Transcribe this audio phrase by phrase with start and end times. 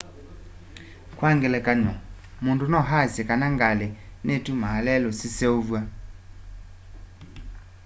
[1.17, 1.93] kwa ngelekany'o
[2.43, 3.87] mũndũ no aasye kana ngalĩ
[4.25, 5.81] nitumaa lelũ siseũvw'a